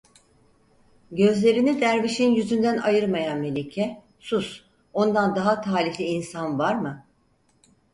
[1.11, 4.61] Gözlerini dervişin yüzünden ayırmayan melike: "Sus!
[4.93, 7.05] Ondan daha talihli insan var mı?"